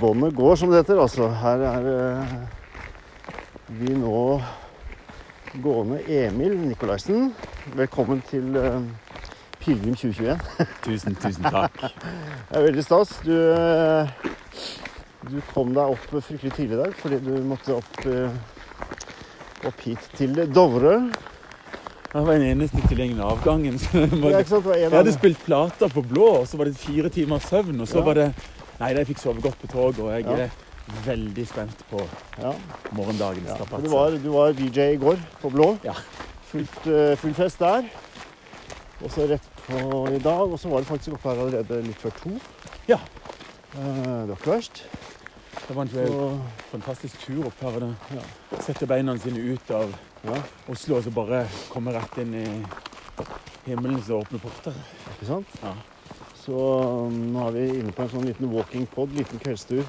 [0.00, 1.00] Båndet går, som det heter.
[1.02, 2.34] Altså, her er eh,
[3.80, 4.40] vi nå
[5.62, 7.32] gående Emil Nikolaisen.
[7.74, 8.78] Velkommen til eh,
[9.60, 10.38] Pilegrim 2021.
[10.86, 11.80] Tusen, tusen takk.
[11.82, 13.16] Det er veldig stas.
[13.26, 14.14] Du, eh,
[15.30, 20.06] du kom deg opp fryktelig tidlig i dag fordi du måtte opp, eh, opp hit
[20.16, 21.00] til Dovre.
[22.10, 23.78] Det var den eneste tilgjengelige avgangen.
[23.78, 24.00] Så?
[24.10, 27.80] Det Jeg hadde spilt plater på blå, og så var det fire timers søvn.
[27.80, 28.32] Og så var det
[28.80, 30.46] Nei, jeg fikk sove godt på toget, og jeg Ja.
[30.48, 30.50] er
[31.04, 32.00] veldig spent på
[32.96, 33.44] morgendagen.
[33.46, 33.56] ja.
[33.82, 35.76] Du, var, du var DJ i går på Blå.
[35.84, 35.92] Ja.
[36.50, 37.84] Fullt, eh, full fest der.
[39.04, 40.50] Og så rett på i dag.
[40.50, 42.30] Og så var det faktisk oppe her allerede litt før to.
[42.88, 42.98] Ja.
[43.76, 44.82] Eh, det var ikke verst.
[45.68, 46.40] Det var en og...
[46.70, 47.82] fantastisk tur opp her.
[47.82, 48.24] og Ja.
[48.60, 49.92] Sette beina sine ut av
[50.24, 50.36] ja,
[50.68, 52.46] Oslo og så bare komme rett inn i
[53.66, 54.76] himmelens åpne porter.
[55.14, 55.56] ikke sant?
[55.62, 55.74] Ja.
[56.40, 56.56] Så
[57.06, 59.84] um, nå er vi inne på en sånn liten walking pod, liten kveldstur.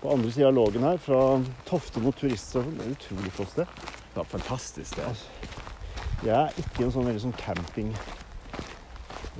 [0.00, 1.20] På andre sida av Lågen her, fra
[1.68, 2.78] Tofte mot turiststasjon.
[2.78, 3.74] Det er et utrolig flott sted.
[3.84, 5.04] Det var fantastisk, sted.
[5.04, 5.60] det.
[6.24, 7.92] Jeg er ikke en sånn veldig sånn camping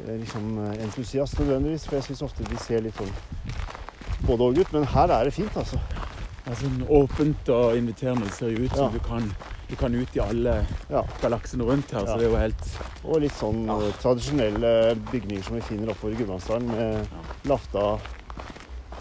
[0.06, 3.12] eh, liksom, eh, entusiast nødvendigvis, for jeg syns ofte de ser litt sånn
[4.26, 5.78] både og gutt, Men her er det fint, altså.
[6.44, 8.24] Det er sånn åpent og inviterende.
[8.26, 8.90] Det ser jo ut som Ja.
[8.90, 9.34] du, kan,
[9.68, 11.02] du kan ut i alle Ja.
[11.22, 12.06] galaksene rundt her.
[12.06, 12.64] Så det er jo helt
[13.04, 17.06] Og litt sånn eh, tradisjonelle bygninger som vi finner oppover Gudbrandsdalen, med
[17.48, 17.98] lafta,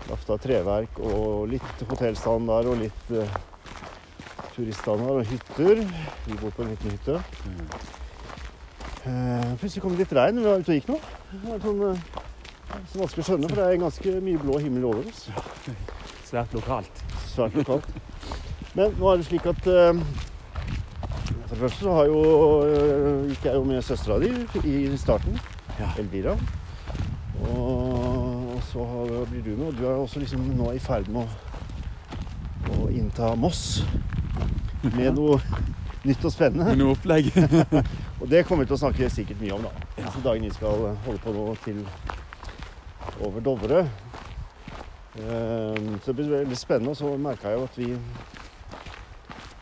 [0.09, 3.27] lafta treverk og litt hotellstandard og litt uh,
[4.55, 5.83] turiststandard og hytter.
[6.27, 7.19] Vi bor på en liten hytte.
[9.05, 10.39] Uh, plutselig kom det litt regn.
[10.41, 10.99] Vi var ute og gikk nå.
[11.31, 12.18] Det var sånn, eh,
[12.69, 15.25] så vanskelig å skjønne, for det er ganske mye blå himmel over oss.
[16.29, 17.03] svært lokalt.
[17.29, 17.87] Svært lokalt.
[18.77, 20.01] Men nå er det slik at eh,
[21.49, 22.19] For det første så har jo,
[22.69, 24.29] eh, gikk jeg jo med søstera di
[24.69, 25.39] i starten.
[25.79, 25.89] Ja.
[25.97, 26.35] Elvira.
[27.39, 31.07] Og, og så har- blir du med, og du er også liksom nå i ferd
[31.09, 33.81] med å, å innta Moss
[34.93, 35.39] med noe
[36.05, 36.69] nytt og spennende.
[36.71, 37.31] Med noe opplegg.
[38.21, 39.69] Og det kommer vi til å snakke sikkert mye om, da.
[39.95, 40.03] Ja.
[40.09, 41.77] dagen dagene vi skal holde på nå til
[43.25, 43.83] over Dovre.
[45.19, 46.89] Ehm, Så det blir veldig spennende.
[46.93, 47.95] Og så merka jeg jo at vi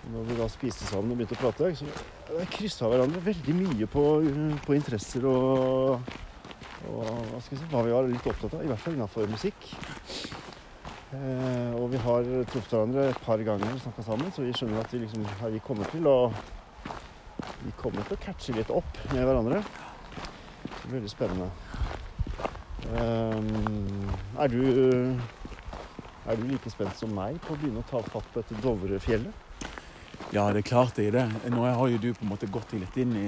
[0.08, 4.04] når vi da spiste sammen og begynte å prate, så kryssa hverandre veldig mye på,
[4.64, 6.14] på interesser og,
[6.88, 7.02] og
[7.34, 9.68] hva, si, hva vi var litt opptatt av, i hvert fall innafor musikk.
[11.08, 14.84] Eh, og vi har truffet hverandre et par ganger og snakka sammen, så vi skjønner
[14.84, 16.18] at vi liksom, vi kommer til å
[17.58, 19.62] vi kommer til å catche litt opp med hverandre.
[20.88, 21.52] Veldig spennende.
[22.88, 24.62] Ehm, er du
[26.28, 29.46] er du like spent som meg på å begynne å ta fatt på dette Dovrefjellet?
[30.36, 31.52] Ja, det er klart jeg er det.
[31.56, 33.28] Nå har jo du på en måte gått deg litt inn i,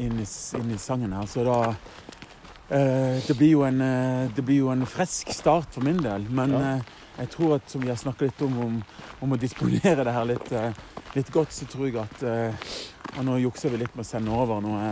[0.00, 0.26] inn i,
[0.56, 1.58] inn i sangen her, så da
[2.72, 6.24] eh, det, blir jo en, eh, det blir jo en frisk start for min del.
[6.32, 6.62] Men Ja.
[6.76, 8.80] eh, jeg tror at som vi har snakka litt om, om,
[9.24, 10.72] om å disponere det her litt, eh,
[11.16, 12.24] litt godt, så tror jeg at
[13.16, 14.90] Og nå jukser vi litt med å sende over noe,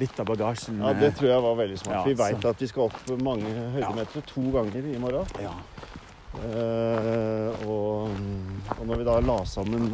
[0.00, 0.78] litt av bagasjen.
[0.80, 1.96] Ja, Det tror jeg var veldig smart.
[1.98, 5.26] Ja, vi veit at vi skal opp mange høydemeter to ganger i morgen.
[5.42, 5.52] Ja.
[6.36, 8.10] Eh, og,
[8.76, 9.88] og når vi da la sammen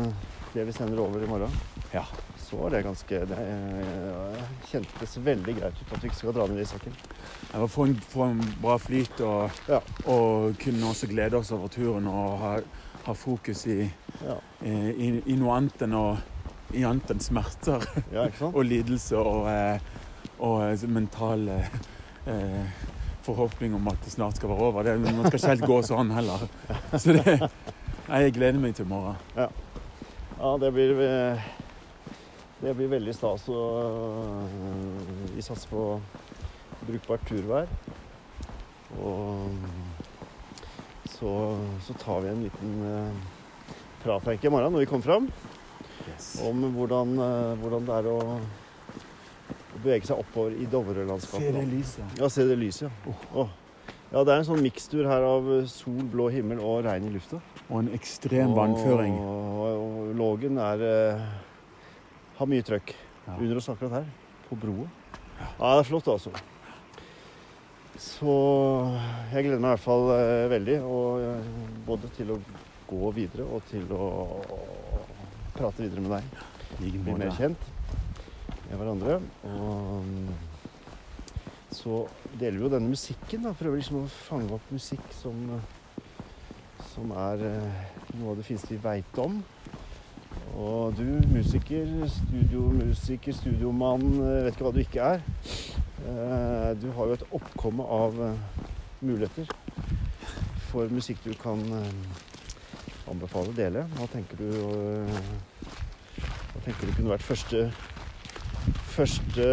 [0.53, 1.53] det vi sender over i morgen,
[1.95, 2.03] Ja.
[2.37, 6.47] så var det ganske Det eh, kjentes veldig greit ut at vi ikke skal dra
[6.51, 6.93] ned i saken.
[7.53, 9.81] Ja, få en, få en bra flyt og, Ja.
[10.07, 12.53] og kunne også glede oss over turen og ha,
[13.07, 13.91] ha fokus i,
[14.23, 16.05] Ja, i, i noe annet enn å
[16.73, 17.85] i annet enn smerter
[18.15, 19.81] ja og lidelse og, eh,
[20.39, 21.77] og mentale mental eh,
[22.33, 22.89] eh,
[23.23, 24.83] forhåpning om at det snart skal være over.
[24.83, 26.47] Det, man skal ikke helt gå sånn heller.
[26.99, 27.37] Så det,
[28.09, 29.21] jeg gleder meg til i morgen.
[29.37, 31.45] Ja, det blir eh,
[32.63, 33.47] Det blir veldig stas.
[33.51, 35.85] Og eh, vi satser på
[36.87, 37.71] brukbart turvær.
[38.99, 39.55] Og
[41.13, 41.33] så,
[41.87, 43.31] så tar vi en liten eh,
[44.03, 45.29] prat i morgen når vi kommer fram,
[46.47, 48.19] om hvordan, eh, hvordan det er å,
[49.83, 51.49] bevege seg oppover i Dovrelandskapet.
[51.49, 52.19] Se det lyset.
[52.21, 53.15] Ja, se det lyset, ja.
[53.35, 53.49] Oh.
[54.13, 57.39] Ja, det er en sånn mikstur her av sol, blå himmel og regn i lufta.
[57.71, 59.15] Og en ekstrem vannføring.
[59.17, 61.23] Og, og Lågen er eh,
[62.37, 63.37] har mye trøkk Ja.
[63.39, 64.07] under oss akkurat her,
[64.49, 64.89] på broa.
[65.39, 66.33] Ja, det er flott, altså.
[68.03, 68.35] Så
[69.33, 70.79] jeg gleder meg i hvert fall eh, veldig.
[70.83, 71.51] Og, eh,
[71.87, 72.39] både til å
[72.91, 74.09] gå videre og til å
[75.57, 76.25] prate videre med deg.
[76.79, 77.69] Bli mer kjent
[78.69, 79.19] med hverandre.
[79.49, 80.05] Og
[81.73, 82.03] så
[82.41, 83.45] deler vi jo denne musikken.
[83.47, 85.37] da, Prøver liksom å fange opp musikk som,
[86.93, 87.85] som er eh,
[88.19, 89.41] noe av det fineste vi veit om.
[90.53, 95.25] Og du, musiker, studiomusiker, studiomann, eh, vet ikke hva du ikke er.
[96.03, 98.17] Eh, Du har jo et oppkomme av
[99.03, 99.47] muligheter.
[100.73, 101.61] for musikk du kan
[103.13, 103.87] anbefale dele?
[103.97, 105.23] Hva tenker du eh,
[106.53, 107.67] Hva tenker du kunne vært første
[108.93, 109.45] Første,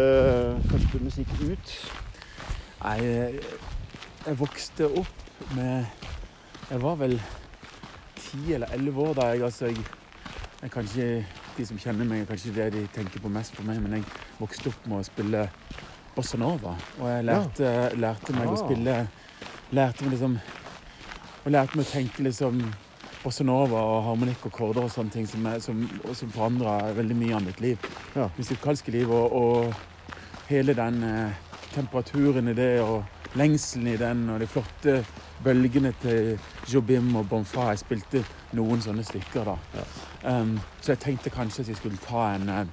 [0.70, 1.72] første musikk ut?
[2.84, 3.40] Nei, jeg,
[4.26, 5.86] jeg vokste opp med
[6.70, 7.16] Jeg var vel
[8.20, 9.80] ti eller elleve år da jeg altså jeg,
[10.60, 11.08] jeg kan ikke,
[11.56, 14.04] De som kjenner meg, er kanskje det de tenker på mest for meg, men jeg
[14.38, 15.40] vokste opp med å spille
[16.14, 16.76] bossa nova.
[17.00, 18.62] Og jeg lærte, lærte meg å Ah.
[18.64, 18.94] spille
[19.72, 20.38] Lærte meg liksom
[21.44, 22.62] Og lærte meg å tenke liksom
[23.22, 25.82] bossa nova og harmonikk og korder og sånne ting som, er- som,
[26.16, 27.78] som forandra veldig mye av mitt liv.
[28.16, 28.28] Ja.
[28.38, 31.34] Musikalske liv og, og hele den eh,
[31.74, 33.04] temperaturen i det og
[33.38, 34.96] lengselen i den og de flotte
[35.44, 36.32] bølgene til
[36.72, 37.68] Jobim og Bonfa.
[37.70, 38.24] Jeg spilte
[38.56, 39.54] noen sånne stykker da.
[40.24, 42.66] Um, så jeg tenkte kanskje at jeg skulle ta en, eh,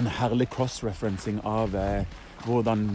[0.00, 2.06] en herlig cross-referencing av eh,
[2.46, 2.86] hvordan,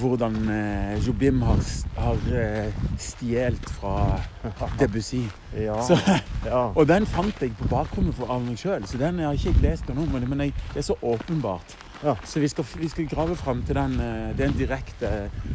[0.00, 1.60] hvordan eh, Jobim har,
[1.98, 4.20] har eh, stjålet fra
[4.80, 5.22] Debussy.
[5.56, 5.76] Ja.
[5.86, 5.98] Så,
[6.46, 6.62] ja.
[6.74, 9.90] og den fant jeg på bakrommet av meg sjøl, så den har jeg ikke lest
[9.92, 10.06] ennå.
[10.12, 11.76] men- Men jeg, det er så åpenbart.
[12.02, 12.14] Ja.
[12.26, 13.92] Så vi skal, vi skal grave fram til den.
[14.00, 15.10] eh, Det er en direkte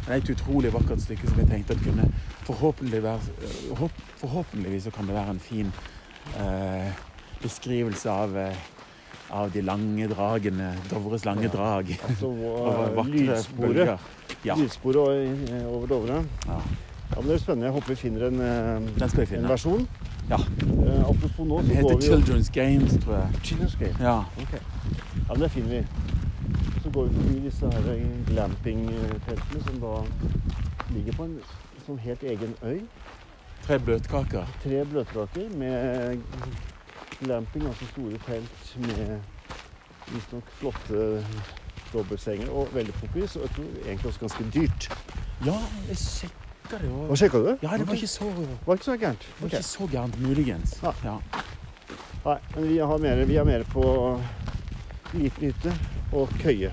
[0.06, 2.12] Det er et utrolig vakkert stykke som jeg tenkte at kunne
[2.46, 5.72] forhåpentlig være, eh, Forhåpentligvis så kan det være en fin
[6.38, 6.92] eh,
[7.42, 8.54] beskrivelse av, eh,
[9.30, 10.74] av de lange dragene.
[10.90, 11.48] Dovres lange Ja.
[11.48, 11.94] drag.
[12.08, 13.98] Altså Over og, lydsporet.
[14.44, 14.54] Ja.
[14.54, 16.24] Lydsporet over Dovre.
[16.46, 16.60] Ja.
[17.08, 17.66] Ja, men det er spennende.
[17.66, 19.88] Jeg håper vi finner en, eh, vi en versjon.
[20.28, 20.36] Ja.
[20.36, 23.28] Eh, apropos nå, så heter går vi jo Children's Games, tror jeg.
[23.42, 24.00] Children's Games.
[24.00, 24.18] Ja.
[24.42, 24.60] Okay.
[25.28, 25.86] Ja, men det finner vi.
[26.82, 29.94] Så går vi forbi disse her glamping-teltene som da
[30.94, 31.38] ligger på en
[31.86, 32.80] sånn helt egen øy.
[33.66, 34.44] Tre bløtkaker.
[34.62, 36.20] Tre bløtkaker med
[37.22, 39.20] glamping, altså store telt med
[40.08, 41.24] visstnok flotte
[41.92, 44.88] dobbeltsenger og veldig popis, og jeg tror egentlig også ganske dyrt.
[45.46, 45.56] Ja,
[45.88, 46.90] jeg sjekka det.
[46.90, 47.18] Hva Og...
[47.18, 47.50] sjekka du?
[47.62, 48.32] Ja, det var ikke så,
[48.66, 49.18] var ikke så gærent.
[49.18, 50.80] det var ikke så gærent, muligens.
[50.82, 50.92] Ja.
[51.04, 51.16] Ja.
[52.24, 53.84] Nei, men vi, har mer, vi er mer på
[55.14, 55.72] liten hytte
[56.12, 56.72] og køye.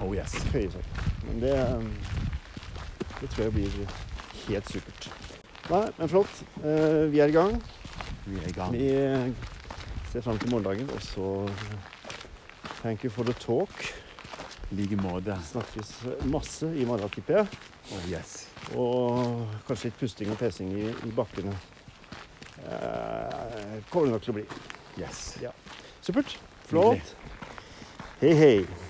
[0.00, 0.34] Oh yes.
[0.52, 0.84] Køyeseng.
[1.26, 1.92] Men det, um,
[3.20, 3.78] det tror jeg blir
[4.48, 5.10] helt supert.
[5.70, 6.42] Nei, men flott.
[6.62, 7.56] Eh, vi er i gang.
[8.26, 8.74] Vi er i gang.
[8.74, 9.28] Vi eh,
[10.10, 11.28] ser fram til morgendagen, og så
[12.82, 13.70] thank you for the talk.
[14.70, 15.36] I like måte.
[15.46, 15.92] Snakkes
[16.26, 17.46] masse i morgen, tipper jeg.
[17.94, 18.48] Oh yes.
[18.74, 21.54] Og kanskje litt pusting og pesing i, i bakkene.
[22.66, 24.46] Eh, kommer det nok til å bli.
[24.98, 25.22] Yes.
[26.02, 26.38] Supert.
[26.66, 27.14] Flott.
[28.18, 28.85] Hei, hei.